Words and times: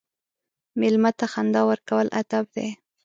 مېلمه 0.79 1.11
ته 1.19 1.25
خندا 1.33 1.61
ورکول 1.69 2.07
ادب 2.21 2.45
دی. 2.55 2.67